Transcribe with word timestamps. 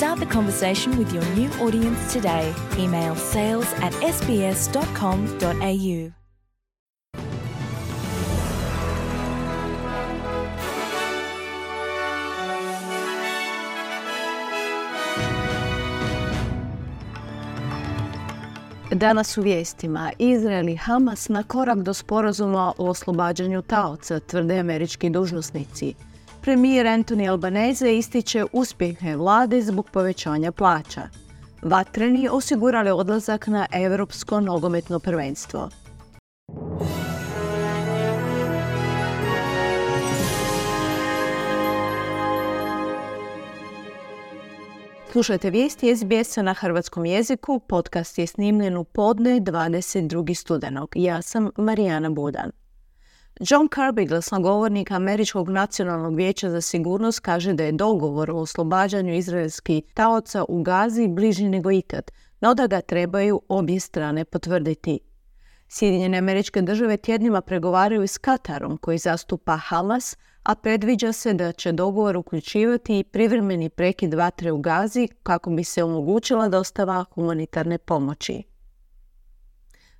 Start 0.00 0.18
the 0.18 0.26
conversation 0.26 0.96
with 0.96 1.12
your 1.12 1.24
new 1.34 1.50
audience 1.60 2.12
today. 2.14 2.54
Email 2.78 3.16
sales 3.16 3.66
at 3.82 3.92
sbs.com.au. 3.92 4.60
Danas 18.92 19.38
u 19.38 19.42
vijestima 19.42 20.12
Izrael 20.18 20.68
i 20.68 20.76
Hamas 20.76 21.28
na 21.28 21.42
korak 21.42 21.78
do 21.78 21.94
sporazuma 21.94 22.72
o 22.78 22.90
oslobađanju 22.90 23.62
taoca, 23.62 24.20
tvrde 24.20 24.58
američki 24.58 25.10
dužnosnici. 25.10 25.94
Premijer 26.42 26.86
Anthony 26.86 27.30
Albanese 27.30 27.96
ističe 27.96 28.44
uspjehe 28.52 29.16
vlade 29.16 29.62
zbog 29.62 29.90
povećanja 29.90 30.52
plaća. 30.52 31.02
Vatreni 31.62 32.28
osigurali 32.28 32.90
odlazak 32.90 33.46
na 33.46 33.66
Europsko 33.72 34.40
nogometno 34.40 34.98
prvenstvo. 34.98 35.68
Slušajte 45.12 45.50
vijesti 45.50 45.96
SBS-a 45.96 46.42
na 46.42 46.54
hrvatskom 46.54 47.04
jeziku. 47.04 47.58
Podcast 47.58 48.18
je 48.18 48.26
snimljen 48.26 48.76
u 48.76 48.84
podne 48.84 49.40
22. 49.40 50.34
studenog. 50.34 50.92
Ja 50.96 51.22
sam 51.22 51.50
Marijana 51.56 52.10
Budan. 52.10 52.50
John 53.42 53.68
Kirby, 53.68 54.08
glasnogovornik 54.08 54.90
Američkog 54.90 55.48
nacionalnog 55.48 56.16
vijeća 56.16 56.50
za 56.50 56.60
sigurnost, 56.60 57.20
kaže 57.20 57.52
da 57.52 57.64
je 57.64 57.72
dogovor 57.72 58.30
o 58.30 58.36
oslobađanju 58.36 59.14
izraelskih 59.14 59.84
taoca 59.94 60.44
u 60.48 60.62
Gazi 60.62 61.08
bliži 61.08 61.48
nego 61.48 61.70
ikad, 61.70 62.10
no 62.40 62.54
da 62.54 62.66
ga 62.66 62.80
trebaju 62.80 63.42
obje 63.48 63.80
strane 63.80 64.24
potvrditi. 64.24 65.00
Sjedinjene 65.68 66.18
američke 66.18 66.62
države 66.62 66.96
tjednima 66.96 67.40
pregovaraju 67.40 68.06
s 68.06 68.18
Katarom 68.18 68.76
koji 68.76 68.98
zastupa 68.98 69.56
Hamas, 69.56 70.16
a 70.42 70.54
predviđa 70.54 71.12
se 71.12 71.34
da 71.34 71.52
će 71.52 71.72
dogovor 71.72 72.16
uključivati 72.16 72.98
i 72.98 73.04
privremeni 73.04 73.68
prekid 73.68 74.14
vatre 74.14 74.52
u 74.52 74.58
Gazi 74.58 75.08
kako 75.22 75.50
bi 75.50 75.64
se 75.64 75.84
omogućila 75.84 76.48
dostava 76.48 77.04
humanitarne 77.14 77.78
pomoći. 77.78 78.42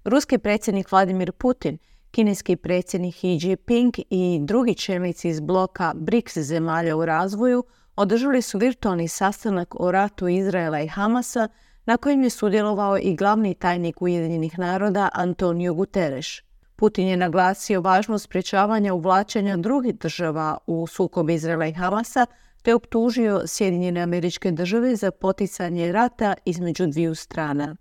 Ruski 0.04 0.38
predsjednik 0.38 0.92
Vladimir 0.92 1.32
Putin, 1.32 1.78
kineski 2.11 2.56
predsjednik 2.56 3.14
Xi 3.14 3.39
Jinping 3.42 3.94
i 4.11 4.39
drugi 4.42 4.75
čelnici 4.75 5.28
iz 5.28 5.41
bloka 5.41 5.92
BRICS 5.94 6.39
zemalja 6.39 6.97
u 6.97 7.05
razvoju 7.05 7.64
održali 7.97 8.42
su 8.42 8.58
virtualni 8.58 9.08
sastanak 9.08 9.80
o 9.80 9.91
ratu 9.91 10.28
Izraela 10.28 10.81
i 10.81 10.88
Hamasa 10.88 11.48
na 11.86 11.97
kojem 11.97 12.22
je 12.22 12.31
sudjelovao 12.31 12.98
i 12.98 13.16
glavni 13.16 13.55
tajnik 13.55 14.03
Ujedinjenih 14.03 14.58
naroda 14.58 15.08
Antonio 15.12 15.75
Guterres. 15.75 16.27
Putin 16.77 17.08
je 17.08 17.16
naglasio 17.16 17.81
važnost 17.81 18.25
sprječavanja 18.25 18.94
uvlačenja 18.94 19.56
drugih 19.56 19.99
država 19.99 20.59
u 20.66 20.87
sukob 20.87 21.31
Izraela 21.31 21.66
i 21.66 21.72
Hamasa 21.72 22.26
te 22.62 22.75
optužio 22.75 23.43
Sjedinjene 23.47 24.00
američke 24.00 24.50
države 24.50 24.97
za 24.97 25.10
poticanje 25.10 25.93
rata 25.93 26.34
između 26.44 26.87
dviju 26.87 27.15
strana. 27.15 27.76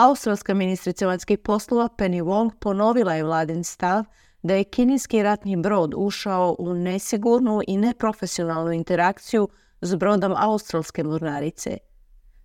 Australska 0.00 0.54
ministrica 0.54 1.06
vanjskih 1.06 1.38
poslova 1.38 1.88
Penny 1.98 2.22
Wong 2.22 2.50
ponovila 2.60 3.14
je 3.14 3.24
vladin 3.24 3.64
stav 3.64 4.04
da 4.42 4.54
je 4.54 4.64
kineski 4.64 5.22
ratni 5.22 5.56
brod 5.56 5.94
ušao 5.96 6.56
u 6.58 6.74
nesigurnu 6.74 7.60
i 7.66 7.76
neprofesionalnu 7.76 8.72
interakciju 8.72 9.48
s 9.80 9.94
brodom 9.94 10.34
australske 10.36 11.04
mornarice. 11.04 11.76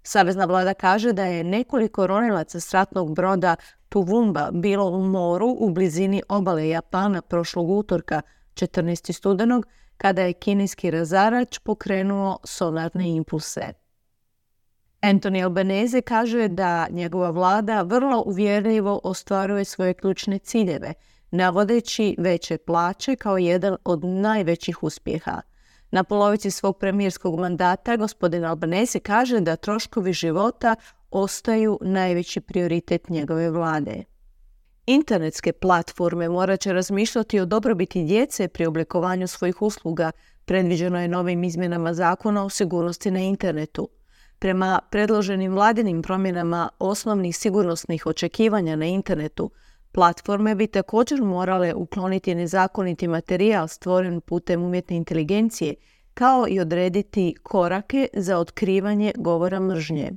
Savezna 0.04 0.46
vlada 0.46 0.74
kaže 0.74 1.14
da 1.14 1.26
je 1.26 1.44
nekoliko 1.44 2.08
ronilaca 2.08 2.60
s 2.60 2.74
ratnog 2.74 3.16
broda 3.16 3.56
Tuvumba 3.90 4.50
bilo 4.52 4.90
u 4.90 5.04
moru 5.04 5.56
u 5.60 5.70
blizini 5.70 6.24
obale 6.30 6.70
Japana 6.70 7.22
prošlog 7.22 7.70
utorka 7.70 8.22
14. 8.54 9.12
studenog 9.12 9.66
kada 9.98 10.22
je 10.22 10.34
kineski 10.34 10.92
razarač 10.92 11.60
pokrenuo 11.60 12.38
sonarne 12.44 13.10
impulse. 13.16 13.85
Anthony 15.06 15.44
Albanese 15.44 16.02
kaže 16.02 16.48
da 16.48 16.88
njegova 16.92 17.30
vlada 17.30 17.82
vrlo 17.82 18.24
uvjerljivo 18.26 19.00
ostvaruje 19.04 19.66
svoje 19.66 19.94
ključne 19.94 20.40
ciljeve, 20.40 20.94
navodeći 21.32 22.16
veće 22.18 22.58
plaće 22.58 23.16
kao 23.16 23.38
jedan 23.38 23.78
od 23.84 24.04
najvećih 24.04 24.84
uspjeha. 24.84 25.42
Na 25.92 26.04
polovici 26.04 26.52
svog 26.52 26.78
premijerskog 26.78 27.40
mandata 27.40 27.98
gospodin 27.98 28.46
Albanese 28.46 29.00
kaže 29.00 29.40
da 29.40 29.56
troškovi 29.56 30.14
života 30.14 30.76
ostaju 31.12 31.80
najveći 31.82 32.42
prioritet 32.42 33.10
njegove 33.10 33.50
vlade. 33.50 34.04
Internetske 34.86 35.54
platforme 35.54 36.30
morat 36.30 36.60
će 36.60 36.74
razmišljati 36.74 37.40
o 37.40 37.46
dobrobiti 37.46 38.04
djece 38.04 38.48
pri 38.48 38.66
oblikovanju 38.66 39.28
svojih 39.28 39.62
usluga, 39.62 40.12
predviđeno 40.46 41.02
je 41.02 41.08
novim 41.08 41.44
izmjenama 41.44 41.94
zakona 41.94 42.46
o 42.46 42.50
sigurnosti 42.50 43.12
na 43.12 43.20
internetu. 43.20 43.90
Prema 44.46 44.80
predloženim 44.90 45.54
vladinim 45.54 46.02
promjenama 46.02 46.70
osnovnih 46.80 47.38
sigurnosnih 47.38 48.06
očekivanja 48.06 48.76
na 48.76 48.86
internetu, 48.86 49.52
platforme 49.92 50.56
bi 50.56 50.68
također 50.68 51.22
morale 51.22 51.74
ukloniti 51.74 52.36
nezakoniti 52.36 53.08
materijal 53.08 53.68
stvoren 53.68 54.22
putem 54.22 54.64
umjetne 54.64 54.96
inteligencije, 54.96 55.76
kao 56.14 56.46
i 56.50 56.60
odrediti 56.60 57.36
korake 57.44 58.08
za 58.14 58.38
otkrivanje 58.38 59.12
govora 59.18 59.60
mržnje. 59.60 60.12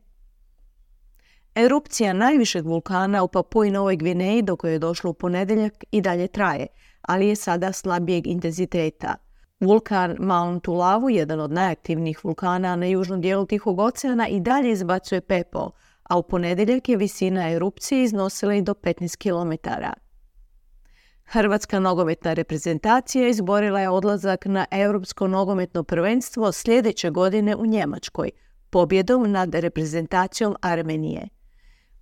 Erupcija 1.54 2.12
najvišeg 2.12 2.66
vulkana 2.66 3.22
u 3.22 3.28
Papui 3.28 3.70
Novoj 3.70 3.96
Gvineji 3.96 4.42
do 4.42 4.56
koje 4.56 4.72
je 4.72 4.78
došlo 4.78 5.10
u 5.10 5.14
ponedjeljak 5.14 5.84
i 5.90 6.00
dalje 6.00 6.28
traje, 6.28 6.66
ali 7.02 7.28
je 7.28 7.36
sada 7.36 7.72
slabijeg 7.72 8.26
intenziteta. 8.26 9.27
Vulkan 9.60 10.16
Mount 10.19 10.69
Ulavu, 10.69 11.10
jedan 11.10 11.41
od 11.41 11.52
najaktivnijih 11.52 12.24
vulkana 12.24 12.76
na 12.76 12.86
južnom 12.86 13.20
dijelu 13.20 13.46
Tihog 13.46 13.78
oceana, 13.78 14.28
i 14.28 14.41
dalje 14.41 14.70
izbacuje 14.70 15.20
pepo, 15.20 15.70
a 16.02 16.19
u 16.19 16.22
ponedjeljak 16.22 16.88
je 16.88 16.96
visina 16.96 17.50
erupcije 17.50 18.04
iznosila 18.04 18.54
i 18.54 18.62
do 18.62 18.74
15 18.74 19.16
km. 19.16 19.69
Hrvatska 21.24 21.80
nogometna 21.80 22.32
reprezentacija 22.32 23.28
izborila 23.28 23.80
je 23.80 23.88
odlazak 23.88 24.46
na 24.46 24.66
Europsko 24.70 25.28
nogometno 25.28 25.82
prvenstvo 25.82 26.52
sljedeće 26.52 27.10
godine 27.10 27.56
u 27.56 27.66
Njemačkoj, 27.66 28.30
pobjedom 28.70 29.30
nad 29.32 29.54
reprezentacijom 29.54 30.56
Armenije. 30.60 31.28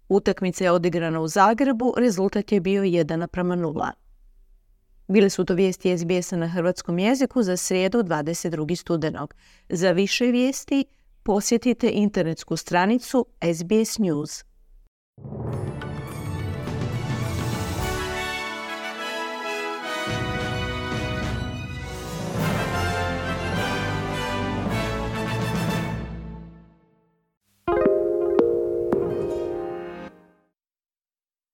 Utakmica 0.09 0.65
je 0.65 0.71
odigrana 0.71 1.21
u 1.21 1.29
Zagrebu, 1.29 1.95
rezultat 1.97 2.53
je 2.53 2.61
bio 2.61 2.83
1 2.83 3.17
naprama 3.17 3.57
0. 3.57 4.06
Bile 5.09 5.31
su 5.31 5.45
to 5.45 5.55
vijesti 5.55 5.99
SBS-a 5.99 6.37
na 6.37 6.49
hrvatskom 6.49 6.99
jeziku 6.99 7.43
za 7.43 7.57
srijedu 7.57 7.99
22. 7.99 8.77
studenog. 8.77 9.35
Za 9.69 9.93
više 9.93 10.25
vijesti 10.25 10.85
posjetite 11.23 11.91
internetsku 11.91 12.57
stranicu 12.57 13.27
SBS 13.55 13.99
News. 13.99 14.46